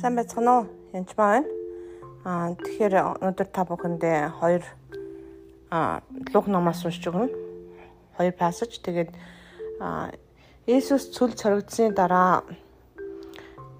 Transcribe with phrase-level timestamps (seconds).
[0.00, 0.66] Сайн байцгаана уу?
[0.96, 1.44] Янч байна.
[2.24, 4.64] Аа тэгэхээр өнөөдөр та бүхэндээ хоёр
[5.68, 6.00] аа
[6.32, 7.28] луг номоос уншиж өгнө.
[8.16, 8.80] Хоёр пассаж.
[8.80, 9.12] Тэгээд
[9.76, 10.08] аа
[10.64, 12.48] Иесус цүл цорогдсны дараа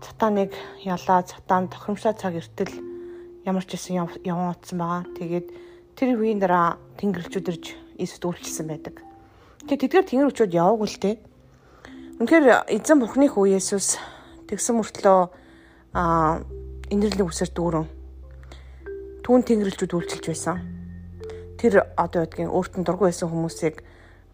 [0.04, 0.52] цатаныг
[0.84, 2.68] ялаа, цатаан тохиромжтой цаг эртэл
[3.48, 5.08] ямар ч гэсэн яван утсан байгаа.
[5.16, 5.48] Тэгээд
[5.96, 7.64] тэр үеийн дараа тэнгэрлэгчүүд ирж
[7.96, 9.00] Иесуст үйлчилсэн байдаг.
[9.64, 11.16] Тэгээд тэдгээр тэнгэрлэгчүүд яваагүй л дээ.
[12.20, 13.96] Үнэхээр эзэн бурхны хүү Есүс
[14.52, 15.39] тэгсэн мөртлөө
[15.94, 16.42] а
[16.90, 17.86] инэрлийн үсэр дүүрэн
[19.30, 20.58] түүн тэнгэрлэгчүүд үйлчилж байсан.
[21.54, 23.84] Тэр одоо ядгийн өөртөө дургүй байсан хүмүүсийг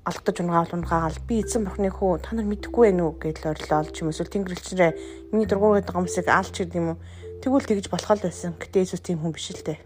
[0.09, 4.01] алдаж унгаал унгаагаал би эзэн бурхны хүү та нар мэдэхгүй байх уу гэдэл орилол ч
[4.01, 4.91] юм эсвэл тэнгэрлэгчрээ
[5.35, 6.99] миний дургүй гэдэг хүмүүсийг алж гэдэг юм уу
[7.43, 8.57] тэгвэл тэгж болох л байсан.
[8.57, 9.79] Гэтэ Иесус тийм хүн биш л дээ.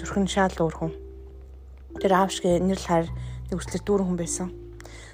[0.00, 0.92] Зүрхэн шаал өөр хүн.
[2.02, 3.06] Тэр аавшгэ нэрл хайр
[3.52, 4.48] нэг үслэр дүүрэн хүн байсан.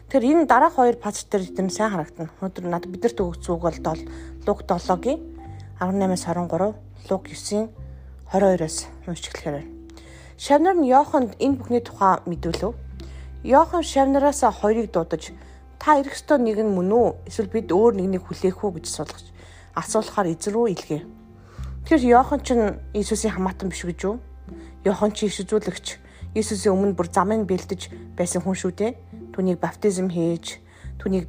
[0.08, 2.32] Тэр энэ дараах хоёр пац дээр эдгээр сайн харагдана.
[2.40, 3.98] Өнөөдөр надад бидэрт өгсөн үг бол
[4.46, 5.29] Луг 7-гийн
[5.80, 6.74] 18-аас 23,
[7.08, 7.70] Луг 9-ийн
[8.28, 9.64] 22-оос уншиж эхлэхээр.
[10.36, 12.76] Шавнар нь Йоханд энэ бүхний тухай мэдүүлв.
[13.44, 15.32] Йохан шавнараас хоёрыг дуудаж
[15.80, 17.08] та ирэх ёстой нэг нь мөн үү?
[17.32, 19.24] Эсвэл бид өөр нэгнийг хүлээх үү гэж суулгаж
[19.72, 21.02] асуулахаар эзэн рүү илгээ.
[21.88, 22.48] Тэгэхээр Йохан ч
[22.92, 24.20] Иесусийн хамаатан биш гэж юу?
[24.84, 25.86] Йохан ч иш үзүүлэгч
[26.36, 27.88] Иесусийн өмнө бүр замыг бэлдэж
[28.20, 28.92] байсан хүн шүү дээ.
[29.32, 30.60] Түүнийг баптизм хийж,
[31.00, 31.24] түүнийг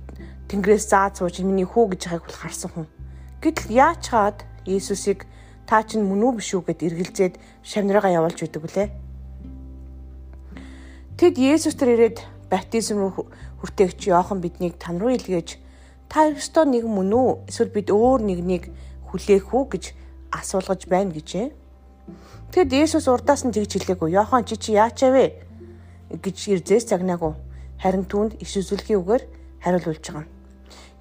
[0.52, 2.88] Тэнгэрээс заа цууж миний хүү гэж байгааг бол харсан хүн.
[3.42, 4.38] Гэтэл яаж чаад
[4.70, 5.26] Иесусыг
[5.66, 7.34] та чинь мөн үү биш үү гэд эргэлзээд
[7.66, 8.90] шавнараа явуулж идэг үлээ.
[11.18, 12.18] Тэд Есүс төр ирээд
[12.54, 13.30] баптизм руу
[13.62, 15.58] хүртээгч Иохан биднийг тань руу илгээж
[16.06, 18.70] та ёстой нэг мөн үү эсвэл бид өөр нэгнийг
[19.10, 19.84] хүлээх үү гэж
[20.30, 21.50] асуулгаж байна гэжээ.
[22.52, 24.12] Тэгэд Есүс урдаас нь тэгж хэлээгүй.
[24.18, 25.26] Иохан чи чи яачаа вэ
[26.20, 27.34] гэж ирзээс загнаагүй.
[27.80, 29.24] Харин түүнд иш үзүүлэхийн үгээр
[29.64, 30.41] хариулуулж байгаа юм.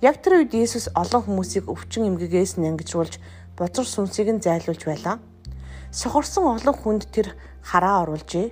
[0.01, 3.21] Яг тэр үед Иесус олон хүмүүсийг өвчин эмгэгээс нь ангижруулж
[3.53, 5.21] бузар сүнсийг нь зайлуулж байлаа.
[5.93, 8.49] Сохорсон олон хүнд тэр хараа оруулжээ.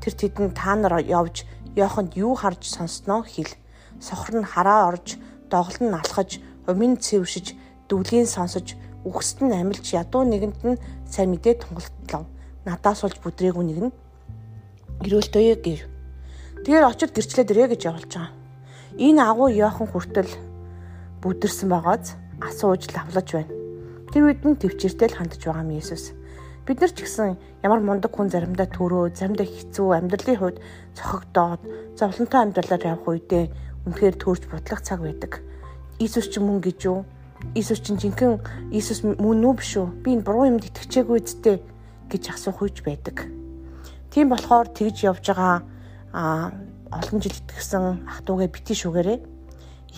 [0.00, 1.44] Тэр тэдэнд та нар явж
[1.76, 3.52] Йоханд юу харж сонссноо хэл.
[4.00, 5.20] Сохор нь хараа орж,
[5.52, 7.52] доголд нь алхаж, умын цэвшиж,
[7.92, 12.24] дүглийг сонсож, үхсэд нь амилж ядуу нэгэнд нь сайн мэдээ тунгалтлав.
[12.64, 13.92] Надаас болж бүдрээгүй нэг нь
[15.04, 15.84] ирүүлтөөе гэв.
[16.64, 18.32] Тэгээд очиод гэрчлээд ирээ гэж явуулж байгаа.
[18.96, 20.45] Энэ агуу Йохан хүртэл
[21.26, 23.52] бүдэрсэн байгааз асууж лавлаж байна.
[24.14, 26.14] Тэр үед нь төвчээртэй л хандж байгаа юм Есүс.
[26.66, 30.58] Бид нар ч гэсэн ямар мундаг хүн заримдаа төрөө, заримдаа хэцүү амьдралын хувьд
[30.98, 31.62] цохогдоод,
[31.98, 33.44] зовлонтой амьдралаар явах үедээ
[33.86, 35.42] үнэхээр төрж бутлах цаг байдаг.
[36.02, 37.06] Иесус ч мөн гэж юу?
[37.54, 39.86] Иесус чинь жинхэнэ Иесус мөн үү биш үү?
[40.02, 41.62] Би энэ буруу юмд итгэжээгүй зүтэй
[42.10, 43.30] гэж асуух үеч байдаг.
[44.10, 45.62] Тийм болохоор тэгж явж байгаа
[46.10, 46.50] а
[46.90, 49.18] олон жил итгэсэн ах トゥ угээ бити шүгээрээ.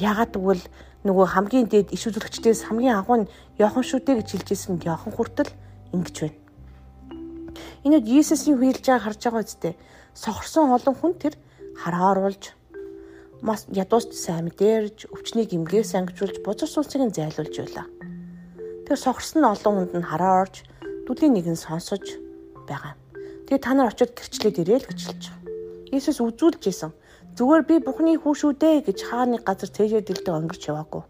[0.03, 0.65] Ягаад гэвэл
[1.07, 5.51] нөгөө хамгийн дээд иш үзүүлэгчдээс хамгийн агуу нь Йохан шүдэ гэж хэлжсэн Йохан хүртэл
[5.95, 6.39] ингэж байна.
[7.87, 9.75] Энэ Иесусийн хүлж байгааг харж байгаа үстэй.
[10.15, 11.35] Сохорсон олон хүн тэр
[11.79, 12.59] хараа оруулж
[13.43, 17.87] мас ядуус сайн мэдэрж өвчнийг эмгээс ангижуулж бузар сүнсийг нь зайлуулж байлаа.
[18.87, 20.67] Тэр сохорсон олон хүнд нь хараа орж
[21.07, 22.03] дүлийн нэг нь сонсож
[22.67, 22.99] байгаа.
[23.47, 25.43] Тэгээ та нар очиод гэрчлээд ирээл гэж хэлж байгаа.
[25.95, 26.93] Иесус үзүүлж исэн.
[27.39, 31.07] Зүгээр би Бурхны хүү шүү дээ гэж хаа нэг газар цээжээ дэлдэг өнгөрч яваагүй.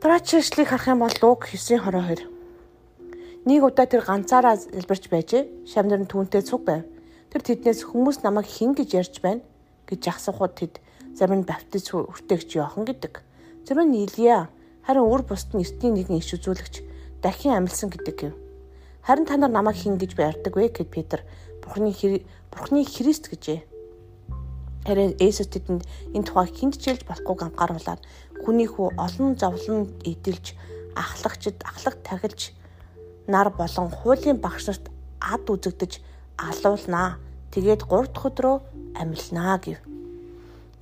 [0.00, 2.24] Дараачлалыг харах юм бол Луг 9:22.
[3.44, 5.68] Нэг удаа тэр ганцаараа залбирч байжээ.
[5.68, 6.88] Шавнар нь түүнтэй цуг байв.
[7.28, 9.44] Тэр тэднээс хүмүүс намайг хэн гэж ярьж байна
[9.84, 10.80] гэж асуухад тэд
[11.12, 13.20] зарим нь баптист хүртээгч Иохан гэдэг.
[13.68, 14.48] Зарим нь Илия,
[14.88, 18.34] харин өөр бусд нь эртний нэгэн иш үзүүлэгч дахин амилсан гэдэг юм.
[19.04, 21.20] Харин та нар намайг хэн гэж ярьдаг вэ гэд Петр
[21.60, 21.92] Бурхны
[22.48, 23.76] Бурхны Христ гэжээ.
[24.86, 25.82] Харин Есүс тэдэнд
[26.14, 28.02] энэ тухай хүнд чилж болохгүйг анхааруулаад
[28.44, 30.54] хүний хүү олон зовлон эдэлж
[30.94, 32.52] ахлагчд ахлах тахилж
[33.28, 34.86] нар болон хуулийн багш нарт
[35.20, 36.00] ад үзэгдэж
[36.38, 37.18] алуулнаа.
[37.52, 38.56] Тэгээд 3 дахь өдрөө
[39.00, 39.80] амилнаа гэв.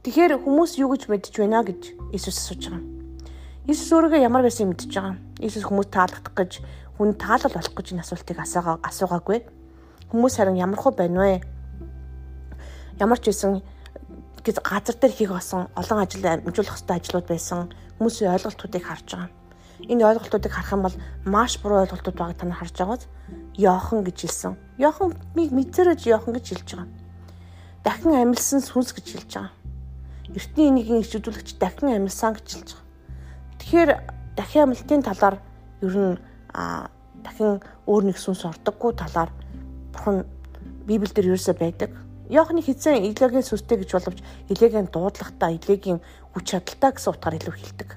[0.03, 1.83] Тэгэхээр хүмүүс юу гэж мэдж байна гэж
[2.15, 2.85] Иесус асууж байгаа.
[3.67, 5.19] Иесус өөрийгөө ямар байсан мэдж байгаа.
[5.43, 6.53] Иесус хүмүүс таалагдах гэж
[6.99, 9.39] хүн таалал болох гэж энэ асуултыг асуугаагүй.
[10.11, 11.43] Хүмүүс харин ямар хөө байна вэ?
[13.03, 13.63] Ямар ч байсан
[14.47, 17.61] гэд газар дээр хийх болсон олон ажил амжуулах хэрэгтэй ажлууд байсан
[17.99, 19.31] хүмүүсийн ойлголтуудыг харж байгаа.
[19.91, 20.97] Энэ ойлголтуудыг харах юм бол
[21.27, 23.03] маш буруу ойлголтууд байгааг та нар харж байгааз
[23.59, 24.55] Йохан гэж хэлсэн.
[24.79, 26.89] Йоханыг мэдэрэж Йохан гэж хэлж байгаа.
[27.83, 29.53] Дахин амилсан сүнс гэж хэлж байгаа.
[30.31, 32.87] Эртний энийгийн иш үзүүлэгч дахин амилсан гэж хэлж байгаа.
[33.59, 33.91] Тэгэхээр
[34.39, 35.37] дахин амилтын талаар
[35.83, 36.15] ер нь
[37.27, 37.59] дахин
[37.91, 39.31] өөр нэг сүнс ордоггүй талаар
[39.93, 40.23] бурхан
[40.87, 41.91] Библиэлд ерөөсөө байдаг
[42.27, 44.19] Йохны хизээ Илегийн сүстэй гэж боловч
[44.51, 46.03] Илегийн дуудлагатай Илегийн
[46.35, 47.91] хүч чадалтай гэсэн утгаар илүү хэлдэг.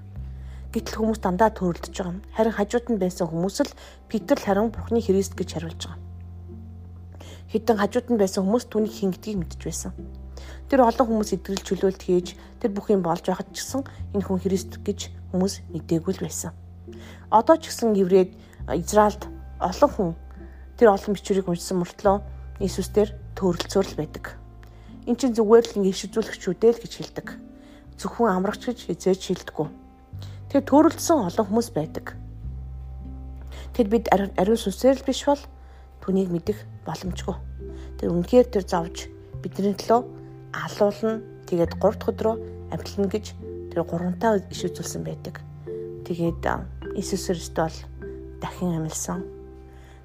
[0.70, 2.22] Гэтэл хүмүүс дандаа төрөлдөж байгаа юм.
[2.38, 3.74] Харин хажууд нь байсан хүмүүс л
[4.06, 5.98] Петр л харин Бурхны Христ гэж хариулж байгаа.
[7.50, 9.92] Хэдэн хажууд нь байсан хүмүүс түүнийг хингдгийг мэдж байсан.
[10.70, 13.82] Тэр олон хүмүүс идэвхтэй чөлөөлт хийж тэр бүх юм болж байхад ч гэсэн
[14.14, 16.54] энэ хүн Христ гэж хүмүүс мэдээгүй л байсан.
[17.34, 18.38] Одоо ч гэсэн еврейд
[18.70, 19.26] Израильд
[19.58, 20.10] олон хүн
[20.78, 22.22] тэр олон бичвэрийг уншсан мөртлөө
[22.60, 24.36] Иесус дээр төрөлцөөр л байдаг.
[25.08, 27.28] Эн чинь зүгээр л ингэ шизүүлэх чүдэл гэж хэлдэг.
[27.96, 29.68] Зөвхөн амрагч гэж хизээж шилдэггүй.
[30.52, 32.20] Тэр төрөлдсөн олон хүмүүс байдаг.
[33.74, 35.40] Тэд бид ариун сүнсээр л биш бол
[36.04, 37.38] түүнийг мэдэх боломжгүй.
[37.96, 39.08] Тэр үнэхээр тэр зовж
[39.40, 40.02] бидний төлөө
[40.52, 41.24] алуулна.
[41.48, 42.36] Тэгээд 3 дахь өдрөө
[42.76, 43.26] амьдлна гэж
[43.72, 45.40] тэр гурвантаа иш үзүүлсэн байдаг.
[46.06, 46.44] Тэгээд
[46.98, 47.78] Иесус Христ бол
[48.42, 49.39] дахин амьлсан.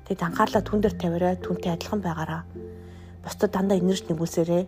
[0.04, 2.42] Тэгэд анхаарлаа түн дээр тавиараа түнтэй адилхан байгаараа.
[3.24, 4.62] Бусдад дандаа инэрч нэгүсээрээ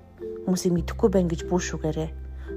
[0.49, 2.11] хүмүүсийг мэдэхгүй байна гэж бүүшүүгээрээ.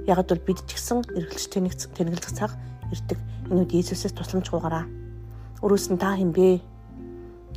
[0.08, 2.56] Ягд бол бид ч гэсэн эргэлж тэнэглэх цаг
[2.94, 3.20] ирдэг.
[3.52, 4.88] Энүүд Иесусээс тусламж гуйгараа.
[5.60, 6.64] Өрөөс нь та хэм бэ?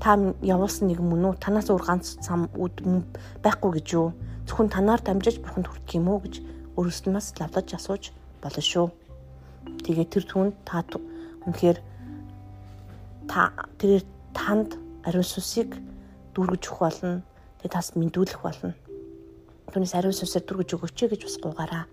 [0.03, 1.35] Та явуулсан нэг мөн үү?
[1.39, 4.11] Танаас өөр ганц зам байхгүй гэж юу?
[4.51, 6.43] Зөвхөн танаар дамжиж бурханд хүрэх юм уу гэж
[6.75, 8.11] өрөөс нь бас лавлаж асууж
[8.43, 8.91] болно шүү.
[9.87, 10.83] Тэгээ тэр түн та
[11.47, 11.79] үнэхээр
[13.31, 14.03] та тэр
[14.35, 14.75] танд
[15.07, 15.77] ариун сүсийг
[16.35, 17.23] дүүргэж өгөх болно.
[17.61, 18.75] Тэгээ тас мэндүүлэх болно
[19.73, 21.85] түүнээс ариун сүнсээр дүргэж өгөөч гэж бас гуйгаараа.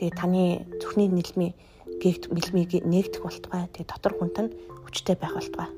[0.00, 1.52] Тэгээ таны зүрхний нэлмий
[2.00, 3.68] гээгт нэлмийг нээгдэх болтугай.
[3.76, 4.54] Тэгээ дотор хүнт нь
[4.88, 5.68] хүчтэй байх болтугай.